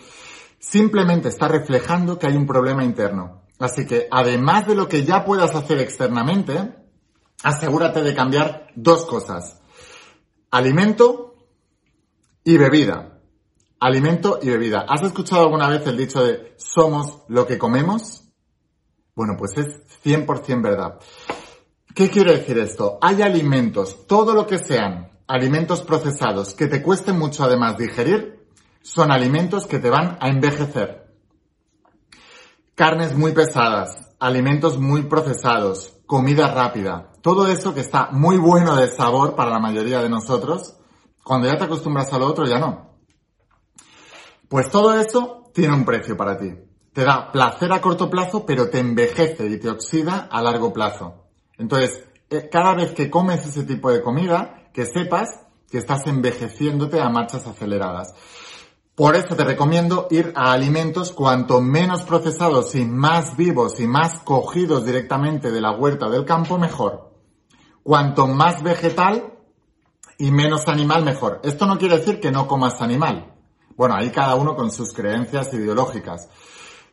Simplemente 0.58 1.28
está 1.28 1.46
reflejando 1.46 2.18
que 2.18 2.26
hay 2.26 2.36
un 2.36 2.46
problema 2.46 2.82
interno. 2.82 3.42
Así 3.60 3.86
que, 3.86 4.08
además 4.10 4.66
de 4.66 4.74
lo 4.74 4.88
que 4.88 5.04
ya 5.04 5.24
puedas 5.24 5.54
hacer 5.54 5.78
externamente, 5.78 6.74
asegúrate 7.42 8.02
de 8.02 8.14
cambiar 8.14 8.68
dos 8.74 9.04
cosas. 9.06 9.60
Alimento 10.50 11.36
y 12.44 12.56
bebida. 12.56 13.20
Alimento 13.80 14.38
y 14.42 14.48
bebida. 14.48 14.86
¿Has 14.88 15.02
escuchado 15.02 15.42
alguna 15.42 15.68
vez 15.68 15.86
el 15.86 15.96
dicho 15.96 16.24
de 16.24 16.54
somos 16.56 17.22
lo 17.28 17.46
que 17.46 17.58
comemos? 17.58 18.24
Bueno, 19.14 19.34
pues 19.38 19.56
es 19.56 19.82
100% 20.04 20.62
verdad. 20.62 20.98
¿Qué 21.94 22.08
quiere 22.10 22.38
decir 22.38 22.58
esto? 22.58 22.98
Hay 23.00 23.22
alimentos, 23.22 24.06
todo 24.06 24.34
lo 24.34 24.46
que 24.46 24.58
sean 24.58 25.10
alimentos 25.26 25.82
procesados 25.82 26.54
que 26.54 26.66
te 26.66 26.82
cuesten 26.82 27.18
mucho 27.18 27.44
además 27.44 27.76
digerir, 27.76 28.46
son 28.82 29.12
alimentos 29.12 29.66
que 29.66 29.78
te 29.78 29.90
van 29.90 30.16
a 30.20 30.28
envejecer. 30.28 31.12
Carnes 32.74 33.16
muy 33.16 33.32
pesadas, 33.32 34.14
alimentos 34.18 34.78
muy 34.78 35.02
procesados, 35.02 35.96
comida 36.06 36.54
rápida, 36.54 37.07
todo 37.20 37.48
eso 37.48 37.74
que 37.74 37.80
está 37.80 38.10
muy 38.12 38.36
bueno 38.38 38.76
de 38.76 38.88
sabor 38.88 39.34
para 39.34 39.50
la 39.50 39.58
mayoría 39.58 40.00
de 40.00 40.08
nosotros, 40.08 40.76
cuando 41.22 41.46
ya 41.46 41.58
te 41.58 41.64
acostumbras 41.64 42.12
a 42.12 42.18
lo 42.18 42.26
otro 42.26 42.46
ya 42.46 42.58
no. 42.58 42.96
Pues 44.48 44.70
todo 44.70 44.98
eso 44.98 45.50
tiene 45.52 45.74
un 45.74 45.84
precio 45.84 46.16
para 46.16 46.38
ti. 46.38 46.54
Te 46.92 47.04
da 47.04 47.30
placer 47.30 47.72
a 47.72 47.80
corto 47.80 48.08
plazo, 48.08 48.46
pero 48.46 48.70
te 48.70 48.78
envejece 48.78 49.46
y 49.46 49.58
te 49.58 49.68
oxida 49.68 50.28
a 50.30 50.42
largo 50.42 50.72
plazo. 50.72 51.26
Entonces, 51.58 52.04
eh, 52.30 52.48
cada 52.50 52.74
vez 52.74 52.92
que 52.92 53.10
comes 53.10 53.46
ese 53.46 53.64
tipo 53.64 53.90
de 53.90 54.02
comida, 54.02 54.70
que 54.72 54.86
sepas 54.86 55.28
que 55.70 55.78
estás 55.78 56.06
envejeciéndote 56.06 57.00
a 57.00 57.10
marchas 57.10 57.46
aceleradas. 57.46 58.14
Por 58.94 59.14
eso 59.14 59.36
te 59.36 59.44
recomiendo 59.44 60.08
ir 60.10 60.32
a 60.34 60.52
alimentos 60.52 61.12
cuanto 61.12 61.60
menos 61.60 62.02
procesados 62.02 62.74
y 62.74 62.84
más 62.84 63.36
vivos 63.36 63.78
y 63.78 63.86
más 63.86 64.20
cogidos 64.24 64.84
directamente 64.84 65.52
de 65.52 65.60
la 65.60 65.70
huerta 65.70 66.08
del 66.08 66.24
campo, 66.24 66.58
mejor. 66.58 67.07
Cuanto 67.88 68.26
más 68.26 68.62
vegetal 68.62 69.32
y 70.18 70.30
menos 70.30 70.68
animal, 70.68 71.06
mejor. 71.06 71.40
Esto 71.42 71.64
no 71.64 71.78
quiere 71.78 71.96
decir 71.96 72.20
que 72.20 72.30
no 72.30 72.46
comas 72.46 72.82
animal. 72.82 73.32
Bueno, 73.78 73.94
ahí 73.94 74.10
cada 74.10 74.34
uno 74.34 74.54
con 74.54 74.70
sus 74.70 74.92
creencias 74.92 75.54
ideológicas. 75.54 76.28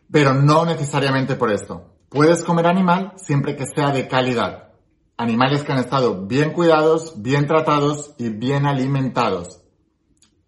Pero 0.09 0.33
no 0.33 0.65
necesariamente 0.65 1.35
por 1.35 1.51
esto. 1.51 1.97
Puedes 2.07 2.45
comer 2.45 2.67
animal 2.67 3.11
siempre 3.17 3.57
que 3.57 3.65
sea 3.65 3.89
de 3.91 4.07
calidad. 4.07 4.69
Animales 5.17 5.65
que 5.65 5.73
han 5.73 5.79
estado 5.79 6.27
bien 6.27 6.53
cuidados, 6.53 7.21
bien 7.21 7.45
tratados 7.45 8.13
y 8.17 8.29
bien 8.29 8.65
alimentados 8.65 9.63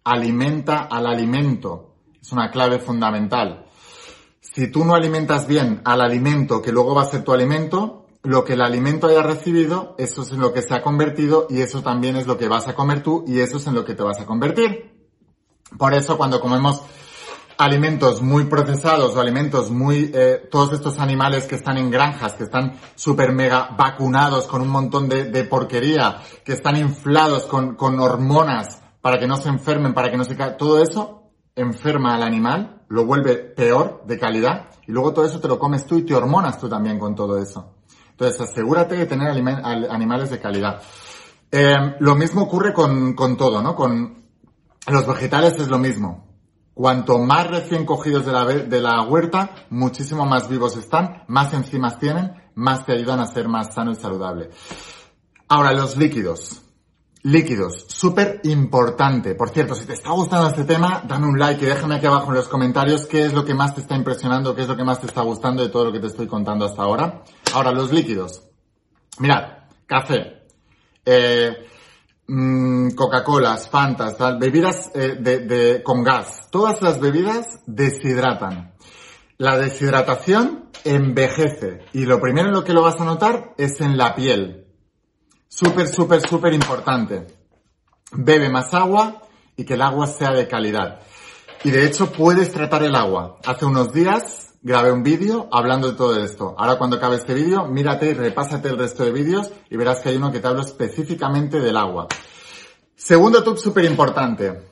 alimenta 0.02 0.84
al 0.84 1.08
alimento. 1.08 1.96
Es 2.22 2.32
una 2.32 2.50
clave 2.50 2.78
fundamental. 2.78 3.66
Si 4.40 4.72
tú 4.72 4.82
no 4.82 4.94
alimentas 4.94 5.46
bien 5.46 5.82
al 5.84 6.00
alimento 6.00 6.62
que 6.62 6.72
luego 6.72 6.94
va 6.94 7.02
a 7.02 7.10
ser 7.10 7.22
tu 7.22 7.34
alimento, 7.34 7.97
lo 8.22 8.44
que 8.44 8.54
el 8.54 8.60
alimento 8.60 9.06
haya 9.06 9.22
recibido, 9.22 9.94
eso 9.98 10.22
es 10.22 10.32
en 10.32 10.40
lo 10.40 10.52
que 10.52 10.62
se 10.62 10.74
ha 10.74 10.82
convertido 10.82 11.46
y 11.48 11.60
eso 11.60 11.82
también 11.82 12.16
es 12.16 12.26
lo 12.26 12.36
que 12.36 12.48
vas 12.48 12.68
a 12.68 12.74
comer 12.74 13.02
tú 13.02 13.24
y 13.26 13.40
eso 13.40 13.58
es 13.58 13.66
en 13.66 13.74
lo 13.74 13.84
que 13.84 13.94
te 13.94 14.02
vas 14.02 14.20
a 14.20 14.26
convertir. 14.26 14.92
Por 15.76 15.94
eso 15.94 16.16
cuando 16.16 16.40
comemos 16.40 16.82
alimentos 17.58 18.22
muy 18.22 18.44
procesados 18.44 19.16
o 19.16 19.20
alimentos 19.20 19.70
muy, 19.70 20.10
eh, 20.14 20.48
todos 20.50 20.72
estos 20.72 20.98
animales 20.98 21.44
que 21.46 21.56
están 21.56 21.76
en 21.76 21.90
granjas, 21.90 22.34
que 22.34 22.44
están 22.44 22.78
súper 22.94 23.32
mega 23.32 23.70
vacunados 23.76 24.46
con 24.46 24.62
un 24.62 24.68
montón 24.68 25.08
de, 25.08 25.24
de 25.24 25.44
porquería, 25.44 26.22
que 26.44 26.52
están 26.52 26.76
inflados 26.76 27.44
con, 27.44 27.74
con 27.74 27.98
hormonas, 27.98 28.80
para 29.00 29.18
que 29.18 29.26
no 29.26 29.36
se 29.36 29.48
enfermen, 29.48 29.94
para 29.94 30.10
que 30.10 30.16
no 30.16 30.24
se 30.24 30.36
caigan, 30.36 30.56
todo 30.56 30.82
eso 30.82 31.32
enferma 31.56 32.14
al 32.14 32.22
animal, 32.22 32.82
lo 32.88 33.04
vuelve 33.04 33.36
peor 33.36 34.02
de 34.06 34.18
calidad 34.18 34.68
y 34.86 34.92
luego 34.92 35.12
todo 35.12 35.24
eso 35.24 35.40
te 35.40 35.48
lo 35.48 35.58
comes 35.58 35.84
tú 35.84 35.98
y 35.98 36.02
te 36.02 36.14
hormonas 36.14 36.58
tú 36.58 36.68
también 36.68 36.98
con 36.98 37.14
todo 37.14 37.38
eso. 37.38 37.77
Entonces 38.18 38.40
asegúrate 38.40 38.96
de 38.96 39.06
tener 39.06 39.28
animales 39.30 40.30
de 40.30 40.40
calidad. 40.40 40.82
Eh, 41.52 41.76
lo 42.00 42.16
mismo 42.16 42.42
ocurre 42.42 42.72
con, 42.72 43.14
con 43.14 43.36
todo, 43.36 43.62
¿no? 43.62 43.76
Con 43.76 44.24
los 44.88 45.06
vegetales 45.06 45.54
es 45.60 45.68
lo 45.68 45.78
mismo. 45.78 46.26
Cuanto 46.74 47.20
más 47.20 47.46
recién 47.48 47.86
cogidos 47.86 48.26
de 48.26 48.32
la, 48.32 48.44
de 48.44 48.80
la 48.80 49.02
huerta, 49.02 49.66
muchísimo 49.70 50.26
más 50.26 50.48
vivos 50.48 50.76
están, 50.76 51.22
más 51.28 51.54
enzimas 51.54 52.00
tienen, 52.00 52.32
más 52.56 52.84
te 52.84 52.94
ayudan 52.94 53.20
a 53.20 53.26
ser 53.26 53.46
más 53.46 53.72
sano 53.72 53.92
y 53.92 53.94
saludable. 53.94 54.50
Ahora, 55.48 55.72
los 55.72 55.96
líquidos. 55.96 56.67
Líquidos, 57.22 57.86
súper 57.88 58.40
importante. 58.44 59.34
Por 59.34 59.50
cierto, 59.50 59.74
si 59.74 59.86
te 59.86 59.94
está 59.94 60.10
gustando 60.10 60.48
este 60.48 60.64
tema, 60.64 61.02
dame 61.06 61.26
un 61.26 61.38
like 61.38 61.64
y 61.64 61.68
déjame 61.68 61.96
aquí 61.96 62.06
abajo 62.06 62.28
en 62.28 62.36
los 62.36 62.48
comentarios 62.48 63.06
qué 63.06 63.24
es 63.24 63.32
lo 63.32 63.44
que 63.44 63.54
más 63.54 63.74
te 63.74 63.80
está 63.80 63.96
impresionando, 63.96 64.54
qué 64.54 64.62
es 64.62 64.68
lo 64.68 64.76
que 64.76 64.84
más 64.84 65.00
te 65.00 65.06
está 65.08 65.22
gustando 65.22 65.62
de 65.62 65.68
todo 65.68 65.86
lo 65.86 65.92
que 65.92 65.98
te 65.98 66.06
estoy 66.06 66.28
contando 66.28 66.64
hasta 66.64 66.82
ahora. 66.82 67.24
Ahora, 67.52 67.72
los 67.72 67.92
líquidos. 67.92 68.44
Mirad, 69.18 69.42
café, 69.84 70.46
eh, 71.04 71.66
mm, 72.28 72.90
Coca-Colas, 72.90 73.68
Fantas, 73.68 74.16
bebidas 74.38 74.92
eh, 74.94 75.16
de, 75.18 75.82
con 75.82 76.04
gas. 76.04 76.48
Todas 76.52 76.80
las 76.82 77.00
bebidas 77.00 77.62
deshidratan. 77.66 78.74
La 79.38 79.58
deshidratación 79.58 80.70
envejece 80.84 81.80
y 81.92 82.06
lo 82.06 82.20
primero 82.20 82.48
en 82.48 82.54
lo 82.54 82.64
que 82.64 82.72
lo 82.72 82.82
vas 82.82 83.00
a 83.00 83.04
notar 83.04 83.54
es 83.58 83.80
en 83.80 83.96
la 83.96 84.14
piel. 84.14 84.67
Súper, 85.48 85.88
súper, 85.88 86.20
súper 86.20 86.52
importante. 86.52 87.26
Bebe 88.12 88.48
más 88.48 88.72
agua 88.74 89.22
y 89.56 89.64
que 89.64 89.74
el 89.74 89.82
agua 89.82 90.06
sea 90.06 90.30
de 90.30 90.46
calidad. 90.46 91.00
Y 91.64 91.70
de 91.70 91.86
hecho 91.86 92.12
puedes 92.12 92.52
tratar 92.52 92.84
el 92.84 92.94
agua. 92.94 93.38
Hace 93.44 93.64
unos 93.64 93.92
días 93.92 94.54
grabé 94.62 94.92
un 94.92 95.02
vídeo 95.02 95.48
hablando 95.50 95.90
de 95.90 95.96
todo 95.96 96.22
esto. 96.22 96.54
Ahora 96.56 96.76
cuando 96.76 96.96
acabe 96.96 97.16
este 97.16 97.34
vídeo, 97.34 97.66
mírate 97.66 98.10
y 98.10 98.14
repásate 98.14 98.68
el 98.68 98.78
resto 98.78 99.04
de 99.04 99.12
vídeos 99.12 99.50
y 99.70 99.76
verás 99.76 100.00
que 100.00 100.10
hay 100.10 100.16
uno 100.16 100.30
que 100.30 100.40
te 100.40 100.46
habla 100.46 100.62
específicamente 100.62 101.60
del 101.60 101.76
agua. 101.76 102.06
Segundo 102.94 103.42
tip 103.42 103.56
súper 103.56 103.84
importante. 103.84 104.68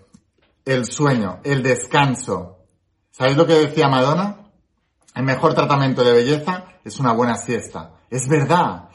El 0.64 0.84
sueño, 0.84 1.40
el 1.44 1.62
descanso. 1.62 2.58
¿Sabéis 3.10 3.36
lo 3.36 3.46
que 3.46 3.54
decía 3.54 3.88
Madonna? 3.88 4.50
El 5.14 5.22
mejor 5.22 5.54
tratamiento 5.54 6.04
de 6.04 6.12
belleza 6.12 6.66
es 6.84 7.00
una 7.00 7.12
buena 7.12 7.36
siesta. 7.36 7.94
Es 8.10 8.28
verdad 8.28 8.90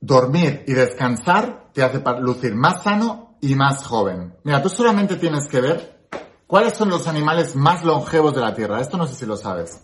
dormir 0.00 0.64
y 0.66 0.72
descansar 0.72 1.70
te 1.72 1.82
hace 1.82 2.02
lucir 2.20 2.54
más 2.54 2.82
sano 2.82 3.36
y 3.40 3.54
más 3.54 3.84
joven. 3.84 4.36
Mira, 4.44 4.62
tú 4.62 4.68
solamente 4.68 5.16
tienes 5.16 5.48
que 5.48 5.60
ver 5.60 6.08
cuáles 6.46 6.74
son 6.74 6.88
los 6.88 7.06
animales 7.08 7.56
más 7.56 7.84
longevos 7.84 8.34
de 8.34 8.40
la 8.40 8.54
Tierra. 8.54 8.80
Esto 8.80 8.96
no 8.96 9.06
sé 9.06 9.14
si 9.14 9.26
lo 9.26 9.36
sabes. 9.36 9.82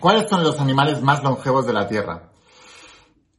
¿Cuáles 0.00 0.28
son 0.28 0.42
los 0.42 0.60
animales 0.60 1.02
más 1.02 1.22
longevos 1.22 1.66
de 1.66 1.72
la 1.72 1.88
Tierra? 1.88 2.30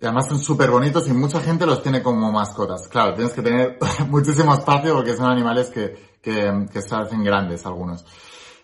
Y 0.02 0.06
además 0.06 0.28
son 0.28 0.40
súper 0.40 0.72
bonitos 0.72 1.08
y 1.08 1.14
mucha 1.14 1.42
gente 1.42 1.66
los 1.66 1.84
tiene 1.84 2.02
como 2.02 2.32
mascotas. 2.32 2.88
Claro, 2.88 3.14
tienes 3.14 3.34
que 3.34 3.42
tener 3.42 3.78
muchísimo 4.08 4.54
espacio 4.54 4.96
porque 4.96 5.16
son 5.16 5.26
animales 5.26 5.70
que, 5.70 6.18
que, 6.22 6.82
se 6.82 6.96
hacen 6.96 7.24
grandes 7.24 7.66
algunos. 7.66 8.06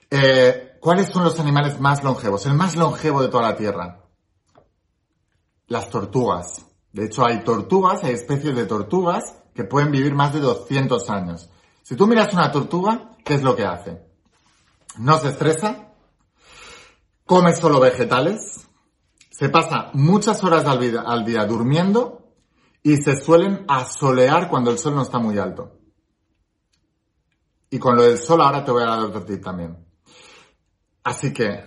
Eh, 0.10 0.78
¿Cuáles 0.80 1.10
son 1.10 1.24
los 1.24 1.40
animales 1.40 1.80
más 1.80 2.04
longevos? 2.04 2.46
El 2.46 2.54
más 2.54 2.75
longevo 2.75 3.22
de 3.22 3.28
toda 3.28 3.50
la 3.50 3.56
Tierra. 3.56 4.02
Las 5.68 5.90
tortugas. 5.90 6.66
De 6.96 7.08
hecho, 7.08 7.25
hay 7.25 7.44
tortugas, 7.44 8.06
hay 8.06 8.14
especies 8.14 8.56
de 8.56 8.66
tortugas 8.66 9.36
que 9.54 9.66
pueden 9.66 9.92
vivir 9.92 10.16
más 10.16 10.34
de 10.34 10.40
200 10.40 11.10
años. 11.10 11.50
Si 11.84 11.98
tú 11.98 12.08
miras 12.08 12.34
una 12.34 12.54
tortuga, 12.54 13.12
¿qué 13.25 13.34
es 13.34 13.44
lo 13.44 13.54
que 13.54 13.66
hace? 13.66 14.02
No 15.00 15.20
se 15.20 15.28
estresa, 15.28 15.92
come 17.25 17.54
solo 17.54 17.82
vegetales, 17.82 18.66
se 19.30 19.50
pasa 19.50 19.90
muchas 19.92 20.42
horas 20.46 20.64
al 20.66 21.25
día, 21.25 21.44
durmiendo 21.44 22.32
y 22.82 22.96
se 22.96 23.20
suelen 23.20 23.66
asolear 23.68 24.48
cuando 24.48 24.72
el 24.72 24.80
sol 24.80 24.96
no 24.96 25.02
está 25.02 25.20
muy 25.20 25.38
alto. 25.38 25.78
Y 27.72 27.78
con 27.78 27.98
lo 27.98 28.04
del 28.04 28.20
sol 28.20 28.40
ahora 28.42 28.64
te 28.64 28.72
voy 28.72 28.84
a 28.84 28.92
dar 28.92 29.00
otro 29.00 29.25
tip 29.25 29.44
también. 29.44 29.86
Así 31.04 31.34
que 31.34 31.66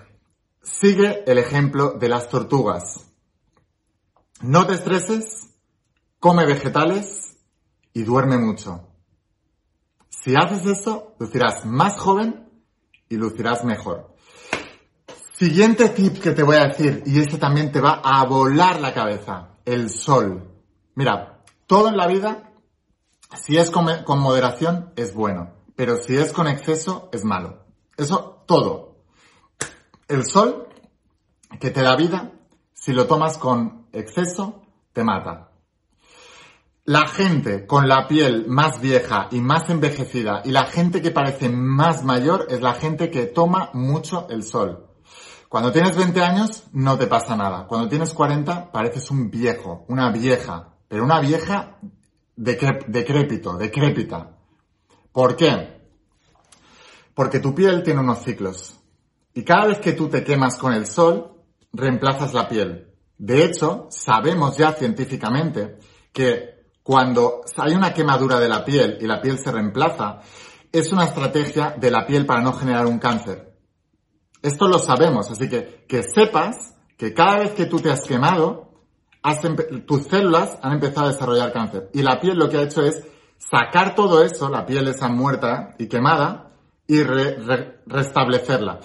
sigue 0.63 1.23
el 1.27 1.37
ejemplo 1.37 1.99
de 2.01 2.09
las 2.09 2.31
tortugas. 2.31 3.08
No 4.41 4.67
te 4.67 4.75
estreses, 4.75 5.53
come 6.21 6.47
vegetales 6.47 7.37
y 7.93 8.05
duerme 8.05 8.39
mucho. 8.39 8.89
Si 10.09 10.35
haces 10.37 10.65
esto, 10.65 11.17
lucirás 11.19 11.65
más 11.65 11.99
joven 11.99 12.49
y 13.09 13.17
lucirás 13.17 13.65
mejor. 13.65 14.15
Siguiente 15.33 15.89
tip 15.89 16.21
que 16.21 16.31
te 16.31 16.45
voy 16.45 16.57
a 16.57 16.69
decir, 16.69 17.03
y 17.07 17.19
este 17.19 17.39
también 17.39 17.73
te 17.73 17.81
va 17.81 18.01
a 18.03 18.25
volar 18.27 18.81
la 18.81 18.95
cabeza, 18.95 19.55
el 19.65 19.91
sol. 19.91 20.49
Mira, 20.95 21.43
todo 21.67 21.89
en 21.89 21.97
la 21.97 22.07
vida, 22.07 22.53
si 23.35 23.57
es 23.57 23.71
con, 23.71 23.87
con 24.05 24.21
moderación, 24.21 24.93
es 24.95 25.15
bueno, 25.15 25.53
pero 25.75 25.97
si 25.97 26.17
es 26.17 26.33
con 26.33 26.47
exceso, 26.47 27.09
es 27.13 27.25
malo. 27.25 27.65
Eso, 27.97 28.45
todo. 28.47 28.99
El 30.07 30.25
sol, 30.25 30.69
que 31.59 31.71
te 31.71 31.83
da 31.83 31.97
vida, 31.97 32.38
si 32.89 32.95
lo 32.95 33.07
tomas 33.07 33.37
con 33.37 33.87
exceso 33.93 34.63
te 34.95 35.05
mata. 35.05 35.51
La 36.87 37.07
gente 37.07 37.67
con 37.67 37.87
la 37.87 38.09
piel 38.09 38.47
más 38.49 38.81
vieja 38.81 39.29
y 39.31 39.43
más 39.43 39.69
envejecida 39.69 40.41
y 40.43 40.53
la 40.53 40.65
gente 40.65 41.03
que 41.03 41.11
parece 41.11 41.51
más 41.51 42.03
mayor 42.03 42.47
es 42.49 42.63
la 42.63 42.73
gente 42.73 43.11
que 43.11 43.27
toma 43.27 43.69
mucho 43.75 44.27
el 44.31 44.43
sol. 44.43 44.87
Cuando 45.51 45.71
tienes 45.71 45.99
20 45.99 46.19
años 46.23 46.65
no 46.73 46.97
te 46.97 47.07
pasa 47.07 47.37
nada. 47.37 47.67
Cuando 47.67 47.91
tienes 47.91 48.15
40 48.15 48.73
pareces 48.73 49.11
un 49.11 49.31
viejo, 49.31 49.85
una 49.89 50.11
vieja, 50.11 50.71
pero 50.89 51.05
una 51.05 51.21
vieja 51.21 51.77
decrépito, 52.37 53.59
decrépita. 53.59 54.31
¿Por 55.13 55.37
qué? 55.37 55.79
Porque 57.13 57.39
tu 57.39 57.55
piel 57.55 57.83
tiene 57.83 58.01
unos 58.01 58.23
ciclos. 58.23 58.81
Y 59.35 59.45
cada 59.45 59.67
vez 59.67 59.79
que 59.79 59.93
tú 59.93 60.09
te 60.09 60.25
quemas 60.25 60.57
con 60.57 60.73
el 60.73 60.87
sol, 60.87 61.35
reemplazas 61.73 62.35
la 62.35 62.49
piel. 62.49 62.89
De 63.17 63.45
hecho, 63.45 63.89
sabemos 63.91 64.57
ya 64.57 64.73
científicamente 64.73 65.79
que 66.13 66.59
cuando 66.83 67.43
hay 67.57 67.75
una 67.75 67.93
quemadura 67.93 68.39
de 68.39 68.49
la 68.49 68.65
piel 68.65 68.99
y 69.01 69.07
la 69.07 69.21
piel 69.21 69.39
se 69.39 69.53
reemplaza, 69.53 70.21
es 70.73 70.93
una 70.93 71.05
estrategia 71.05 71.75
de 71.79 71.91
la 71.91 72.07
piel 72.07 72.27
para 72.27 72.41
no 72.41 72.53
generar 72.53 72.87
un 72.87 72.99
cáncer. 72.99 73.57
Esto 74.43 74.69
lo 74.69 74.79
sabemos, 74.79 75.31
así 75.31 75.49
que 75.49 75.85
que 75.89 76.03
sepas 76.03 76.77
que 76.97 77.13
cada 77.13 77.39
vez 77.39 77.53
que 77.53 77.67
tú 77.67 77.81
te 77.81 77.91
has 77.91 78.05
quemado, 78.05 78.69
tus 79.87 80.05
células 80.05 80.59
han 80.63 80.73
empezado 80.75 81.07
a 81.07 81.13
desarrollar 81.13 81.53
cáncer. 81.53 81.91
Y 81.93 82.03
la 82.03 82.21
piel 82.21 82.39
lo 82.39 82.49
que 82.49 82.59
ha 82.59 82.63
hecho 82.63 82.83
es 82.83 83.03
sacar 83.39 83.95
todo 83.95 84.23
eso, 84.23 84.49
la 84.49 84.67
piel 84.67 84.89
esa 84.89 85.09
muerta 85.09 85.75
y 85.79 85.89
quemada, 85.89 86.53
y 86.87 87.03
restablecerla. 87.03 88.81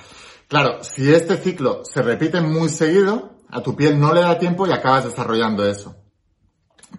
Claro, 0.47 0.83
si 0.83 1.13
este 1.13 1.38
ciclo 1.38 1.81
se 1.83 2.01
repite 2.01 2.41
muy 2.41 2.69
seguido, 2.69 3.38
a 3.50 3.62
tu 3.62 3.75
piel 3.75 4.00
no 4.00 4.13
le 4.13 4.21
da 4.21 4.38
tiempo 4.38 4.67
y 4.67 4.71
acabas 4.71 5.05
desarrollando 5.05 5.65
eso. 5.65 5.95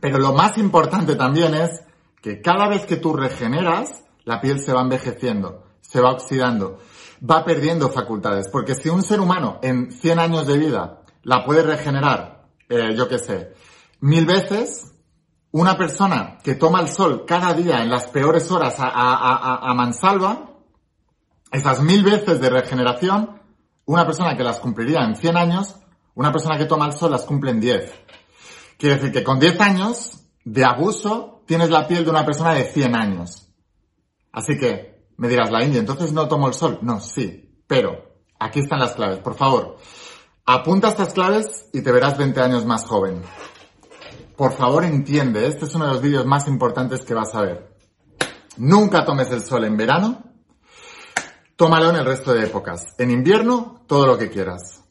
Pero 0.00 0.18
lo 0.18 0.32
más 0.32 0.58
importante 0.58 1.14
también 1.16 1.54
es 1.54 1.82
que 2.20 2.40
cada 2.40 2.68
vez 2.68 2.86
que 2.86 2.96
tú 2.96 3.14
regeneras, 3.14 4.04
la 4.24 4.40
piel 4.40 4.60
se 4.60 4.72
va 4.72 4.82
envejeciendo, 4.82 5.64
se 5.80 6.00
va 6.00 6.12
oxidando, 6.12 6.78
va 7.28 7.44
perdiendo 7.44 7.88
facultades. 7.90 8.48
Porque 8.48 8.74
si 8.74 8.88
un 8.88 9.02
ser 9.02 9.20
humano 9.20 9.58
en 9.62 9.92
100 9.92 10.18
años 10.18 10.46
de 10.46 10.58
vida 10.58 11.02
la 11.22 11.44
puede 11.44 11.62
regenerar, 11.62 12.46
eh, 12.68 12.94
yo 12.96 13.08
qué 13.08 13.18
sé, 13.18 13.52
mil 14.00 14.26
veces, 14.26 14.92
una 15.52 15.76
persona 15.76 16.38
que 16.42 16.54
toma 16.54 16.80
el 16.80 16.88
sol 16.88 17.24
cada 17.26 17.54
día 17.54 17.82
en 17.82 17.90
las 17.90 18.08
peores 18.08 18.50
horas 18.50 18.76
a, 18.78 19.72
mansalva, 19.74 20.50
esas 21.50 21.80
mil 21.80 22.02
veces 22.02 22.40
de 22.40 22.50
regeneración, 22.50 23.40
una 23.86 24.06
persona 24.06 24.36
que 24.36 24.44
las 24.44 24.58
cumpliría 24.58 25.04
en 25.04 25.16
100 25.16 25.36
años, 25.36 25.76
una 26.14 26.32
persona 26.32 26.56
que 26.58 26.66
toma 26.66 26.86
el 26.86 26.92
sol 26.92 27.10
las 27.10 27.24
cumple 27.24 27.50
en 27.50 27.60
10. 27.60 27.92
Quiere 28.78 28.96
decir 28.96 29.12
que 29.12 29.24
con 29.24 29.38
10 29.38 29.60
años 29.60 30.24
de 30.44 30.64
abuso 30.64 31.42
tienes 31.46 31.70
la 31.70 31.86
piel 31.86 32.04
de 32.04 32.10
una 32.10 32.24
persona 32.24 32.54
de 32.54 32.64
100 32.64 32.96
años. 32.96 33.48
Así 34.32 34.58
que 34.58 35.08
me 35.16 35.28
dirás, 35.28 35.50
la 35.50 35.64
India, 35.64 35.80
entonces 35.80 36.12
no 36.12 36.28
tomo 36.28 36.48
el 36.48 36.54
sol. 36.54 36.78
No, 36.82 37.00
sí, 37.00 37.62
pero 37.66 38.16
aquí 38.38 38.60
están 38.60 38.80
las 38.80 38.94
claves. 38.94 39.18
Por 39.18 39.34
favor, 39.34 39.76
apunta 40.44 40.88
estas 40.88 41.12
claves 41.12 41.68
y 41.72 41.82
te 41.82 41.92
verás 41.92 42.18
20 42.18 42.40
años 42.40 42.64
más 42.64 42.84
joven. 42.84 43.22
Por 44.36 44.52
favor, 44.52 44.84
entiende, 44.84 45.46
este 45.46 45.66
es 45.66 45.74
uno 45.76 45.86
de 45.86 45.92
los 45.92 46.02
vídeos 46.02 46.26
más 46.26 46.48
importantes 46.48 47.02
que 47.02 47.14
vas 47.14 47.34
a 47.34 47.42
ver. 47.42 47.76
Nunca 48.56 49.04
tomes 49.04 49.30
el 49.30 49.42
sol 49.42 49.64
en 49.64 49.76
verano, 49.76 50.33
tómalo 51.56 51.90
en 51.90 51.96
el 51.96 52.04
resto 52.04 52.32
de 52.32 52.44
épocas. 52.44 52.94
En 52.98 53.10
invierno, 53.10 53.82
todo 53.86 54.06
lo 54.06 54.18
que 54.18 54.30
quieras. 54.30 54.84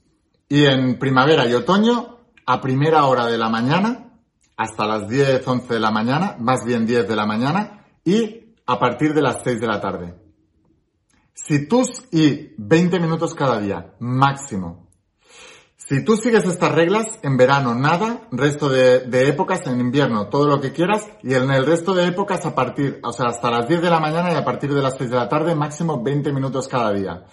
Y 0.47 0.65
en 0.65 0.99
primavera 0.99 1.47
y 1.47 1.53
otoño, 1.53 2.19
a 2.45 2.61
primera 2.61 3.05
hora 3.05 3.27
de 3.27 3.37
la 3.37 3.49
mañana, 3.49 4.19
hasta 4.57 4.85
las 4.85 5.07
10, 5.07 5.47
11 5.47 5.73
de 5.73 5.79
la 5.79 5.91
mañana, 5.91 6.35
más 6.39 6.65
bien 6.65 6.85
10 6.85 7.07
de 7.07 7.15
la 7.15 7.25
mañana, 7.25 7.85
y 8.03 8.55
a 8.65 8.79
partir 8.79 9.13
de 9.13 9.21
las 9.21 9.41
6 9.43 9.59
de 9.59 9.67
la 9.67 9.81
tarde. 9.81 10.15
Si 11.33 11.67
tú 11.67 11.83
y 12.11 12.53
20 12.57 12.99
minutos 12.99 13.33
cada 13.33 13.59
día, 13.59 13.95
máximo. 13.99 14.82
Si 15.85 16.01
tú 16.05 16.15
sigues 16.15 16.45
estas 16.45 16.71
reglas, 16.71 17.19
en 17.23 17.35
verano 17.35 17.75
nada, 17.75 18.21
resto 18.31 18.69
de, 18.69 19.03
épocas, 19.27 19.67
en 19.67 19.81
invierno 19.81 20.29
todo 20.29 20.47
lo 20.47 20.61
que 20.61 20.71
quieras, 20.71 21.05
y 21.21 21.33
en 21.33 21.51
el 21.51 21.65
resto 21.65 21.93
de 21.93 22.07
épocas 22.07 22.45
a 22.45 22.55
partir, 22.55 23.01
o 23.03 23.11
sea, 23.11 23.27
hasta 23.27 23.51
las 23.51 23.67
10 23.67 23.81
de 23.81 23.89
la 23.89 23.99
mañana 23.99 24.31
y 24.31 24.35
a 24.35 24.45
partir 24.45 24.73
de 24.73 24.81
las 24.81 24.95
6 24.97 25.09
de 25.09 25.17
la 25.17 25.27
tarde, 25.27 25.55
máximo 25.55 26.01
20 26.01 26.31
minutos 26.31 26.69
cada 26.69 26.93
día. 26.93 27.25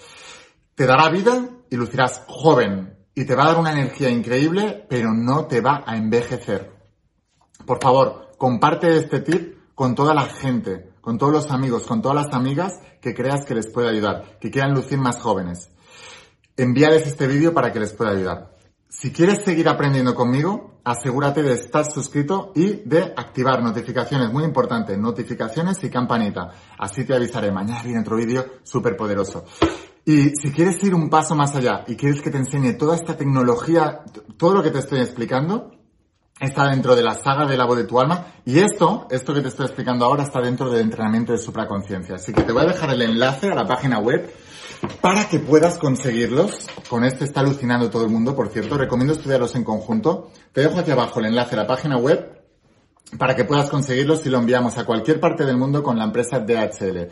Te 0.75 0.85
dará 0.85 1.09
vida 1.11 1.49
y 1.71 1.77
lucirás 1.77 2.25
joven, 2.27 2.99
y 3.15 3.25
te 3.25 3.37
va 3.37 3.45
a 3.45 3.47
dar 3.53 3.61
una 3.61 3.71
energía 3.71 4.11
increíble, 4.11 4.85
pero 4.89 5.15
no 5.15 5.47
te 5.47 5.61
va 5.61 5.85
a 5.87 5.97
envejecer. 5.97 6.73
Por 7.65 7.81
favor, 7.81 8.33
comparte 8.37 8.97
este 8.97 9.21
tip 9.21 9.75
con 9.77 9.95
toda 9.95 10.13
la 10.13 10.27
gente, 10.27 10.91
con 11.01 11.19
todos 11.19 11.33
los 11.33 11.51
amigos, 11.53 11.87
con 11.87 12.03
todas 12.03 12.27
las 12.27 12.35
amigas 12.35 12.73
que 13.01 13.15
creas 13.15 13.45
que 13.45 13.55
les 13.55 13.71
puede 13.71 13.91
ayudar, 13.91 14.39
que 14.41 14.51
quieran 14.51 14.75
lucir 14.75 14.99
más 14.99 15.21
jóvenes 15.21 15.71
envíales 16.63 17.07
este 17.07 17.27
vídeo 17.27 17.53
para 17.55 17.73
que 17.73 17.81
les 17.81 17.93
pueda 17.93 18.11
ayudar. 18.11 18.57
Si 18.89 19.13
quieres 19.13 19.45
seguir 19.45 19.69
aprendiendo 19.69 20.15
conmigo, 20.15 20.81
asegúrate 20.85 21.43
de 21.43 21.53
estar 21.55 21.85
suscrito 21.85 22.53
y 22.57 22.83
de 22.85 23.13
activar 23.17 23.63
notificaciones, 23.63 24.33
muy 24.33 24.45
importante, 24.45 24.97
notificaciones 24.97 25.83
y 25.85 25.91
campanita. 25.91 26.51
Así 26.79 27.05
te 27.05 27.15
avisaré. 27.15 27.53
Mañana 27.53 27.83
viene 27.83 28.01
otro 28.01 28.17
vídeo 28.17 28.45
súper 28.63 28.97
poderoso. 28.97 29.45
Y 30.05 30.31
si 30.31 30.51
quieres 30.51 30.83
ir 30.83 30.95
un 30.95 31.09
paso 31.09 31.37
más 31.37 31.55
allá 31.55 31.85
y 31.87 31.95
quieres 31.95 32.21
que 32.21 32.31
te 32.31 32.39
enseñe 32.39 32.73
toda 32.73 32.97
esta 32.97 33.17
tecnología, 33.17 34.01
todo 34.37 34.55
lo 34.55 34.63
que 34.63 34.71
te 34.71 34.79
estoy 34.79 35.01
explicando, 35.01 35.71
está 36.41 36.69
dentro 36.71 36.97
de 36.97 37.03
la 37.03 37.15
saga 37.15 37.47
de 37.47 37.57
la 37.57 37.67
voz 37.67 37.77
de 37.77 37.85
tu 37.85 38.01
alma. 38.01 38.27
Y 38.45 38.59
esto, 38.59 39.07
esto 39.11 39.35
que 39.35 39.43
te 39.43 39.49
estoy 39.49 39.67
explicando 39.67 40.07
ahora, 40.07 40.25
está 40.25 40.41
dentro 40.41 40.71
del 40.71 40.81
entrenamiento 40.81 41.33
de 41.33 41.39
supraconciencia. 41.39 42.17
Así 42.17 42.33
que 42.33 42.43
te 42.43 42.53
voy 42.53 42.63
a 42.63 42.67
dejar 42.67 42.91
el 42.91 43.03
enlace 43.03 43.51
a 43.51 43.55
la 43.55 43.67
página 43.67 43.99
web 43.99 44.33
para 45.03 45.29
que 45.29 45.39
puedas 45.39 45.79
conseguirlos, 45.79 46.67
con 46.89 47.05
este 47.05 47.25
está 47.25 47.41
alucinando 47.41 47.91
todo 47.91 48.05
el 48.05 48.11
mundo, 48.11 48.35
por 48.35 48.49
cierto, 48.49 48.79
recomiendo 48.79 49.13
estudiarlos 49.13 49.55
en 49.55 49.65
conjunto. 49.65 50.31
Te 50.53 50.63
dejo 50.63 50.79
aquí 50.79 50.91
abajo 50.91 51.21
el 51.21 51.27
enlace 51.27 51.55
a 51.55 51.59
la 51.59 51.67
página 51.67 51.99
web 51.99 52.41
para 53.19 53.35
que 53.35 53.45
puedas 53.45 53.69
conseguirlos 53.69 54.25
y 54.25 54.31
lo 54.31 54.39
enviamos 54.39 54.79
a 54.79 54.85
cualquier 54.85 55.21
parte 55.21 55.45
del 55.45 55.57
mundo 55.57 55.83
con 55.83 55.99
la 55.99 56.05
empresa 56.05 56.39
DHL. 56.39 57.09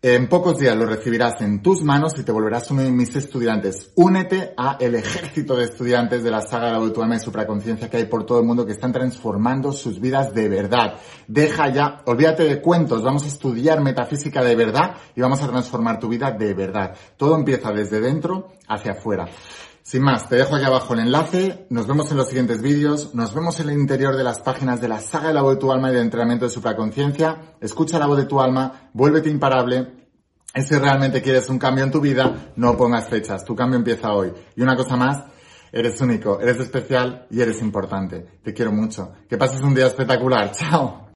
En 0.00 0.28
pocos 0.28 0.60
días 0.60 0.76
lo 0.76 0.86
recibirás 0.86 1.40
en 1.40 1.60
tus 1.60 1.82
manos 1.82 2.16
y 2.20 2.22
te 2.22 2.30
volverás 2.30 2.70
uno 2.70 2.82
de 2.82 2.90
mis 2.92 3.16
estudiantes. 3.16 3.90
Únete 3.96 4.54
a 4.56 4.76
el 4.78 4.94
ejército 4.94 5.56
de 5.56 5.64
estudiantes 5.64 6.22
de 6.22 6.30
la 6.30 6.40
saga 6.40 6.78
de 6.78 7.02
alma 7.02 7.16
y 7.16 7.18
supraconciencia 7.18 7.90
que 7.90 7.96
hay 7.96 8.04
por 8.04 8.24
todo 8.24 8.38
el 8.38 8.46
mundo 8.46 8.64
que 8.64 8.70
están 8.70 8.92
transformando 8.92 9.72
sus 9.72 10.00
vidas 10.00 10.32
de 10.32 10.48
verdad. 10.48 10.94
Deja 11.26 11.72
ya, 11.72 12.02
olvídate 12.06 12.44
de 12.44 12.62
cuentos, 12.62 13.02
vamos 13.02 13.24
a 13.24 13.26
estudiar 13.26 13.80
metafísica 13.80 14.40
de 14.44 14.54
verdad 14.54 14.94
y 15.16 15.20
vamos 15.20 15.42
a 15.42 15.48
transformar 15.48 15.98
tu 15.98 16.06
vida 16.06 16.30
de 16.30 16.54
verdad. 16.54 16.94
Todo 17.16 17.34
empieza 17.34 17.72
desde 17.72 18.00
dentro 18.00 18.52
hacia 18.68 18.92
afuera. 18.92 19.26
Sin 19.88 20.02
más, 20.02 20.28
te 20.28 20.36
dejo 20.36 20.54
aquí 20.54 20.66
abajo 20.66 20.92
el 20.92 21.00
enlace, 21.00 21.66
nos 21.70 21.86
vemos 21.86 22.10
en 22.10 22.18
los 22.18 22.28
siguientes 22.28 22.60
vídeos, 22.60 23.14
nos 23.14 23.32
vemos 23.32 23.58
en 23.60 23.70
el 23.70 23.78
interior 23.78 24.18
de 24.18 24.22
las 24.22 24.38
páginas 24.40 24.82
de 24.82 24.88
la 24.88 25.00
saga 25.00 25.28
de 25.28 25.32
la 25.32 25.40
voz 25.40 25.54
de 25.54 25.60
tu 25.60 25.72
alma 25.72 25.90
y 25.90 25.94
de 25.94 26.02
entrenamiento 26.02 26.44
de 26.44 26.50
supraconciencia, 26.50 27.54
escucha 27.58 27.98
la 27.98 28.04
voz 28.04 28.18
de 28.18 28.26
tu 28.26 28.38
alma, 28.38 28.90
vuélvete 28.92 29.30
imparable, 29.30 30.06
y 30.54 30.60
si 30.60 30.74
realmente 30.74 31.22
quieres 31.22 31.48
un 31.48 31.58
cambio 31.58 31.84
en 31.84 31.90
tu 31.90 32.02
vida, 32.02 32.52
no 32.56 32.76
pongas 32.76 33.08
fechas, 33.08 33.46
tu 33.46 33.56
cambio 33.56 33.78
empieza 33.78 34.12
hoy. 34.12 34.30
Y 34.56 34.60
una 34.60 34.76
cosa 34.76 34.94
más, 34.94 35.24
eres 35.72 35.98
único, 36.02 36.38
eres 36.38 36.60
especial 36.60 37.26
y 37.30 37.40
eres 37.40 37.62
importante. 37.62 38.26
Te 38.44 38.52
quiero 38.52 38.72
mucho. 38.72 39.14
Que 39.26 39.38
pases 39.38 39.62
un 39.62 39.74
día 39.74 39.86
espectacular, 39.86 40.52
chao. 40.52 41.06